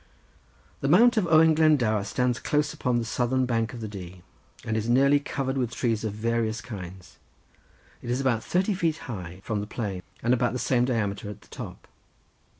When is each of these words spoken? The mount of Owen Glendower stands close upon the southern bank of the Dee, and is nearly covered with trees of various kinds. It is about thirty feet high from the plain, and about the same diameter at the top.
The 0.79 0.87
mount 0.87 1.15
of 1.15 1.27
Owen 1.27 1.53
Glendower 1.53 2.03
stands 2.05 2.39
close 2.39 2.73
upon 2.73 2.97
the 2.97 3.05
southern 3.05 3.45
bank 3.45 3.71
of 3.71 3.81
the 3.81 3.87
Dee, 3.87 4.23
and 4.65 4.75
is 4.75 4.89
nearly 4.89 5.19
covered 5.19 5.59
with 5.59 5.75
trees 5.75 6.03
of 6.03 6.13
various 6.13 6.59
kinds. 6.59 7.17
It 8.01 8.09
is 8.09 8.19
about 8.19 8.43
thirty 8.43 8.73
feet 8.73 8.97
high 9.05 9.41
from 9.43 9.59
the 9.59 9.67
plain, 9.67 10.01
and 10.23 10.33
about 10.33 10.53
the 10.53 10.57
same 10.57 10.85
diameter 10.85 11.29
at 11.29 11.41
the 11.41 11.49
top. 11.49 11.87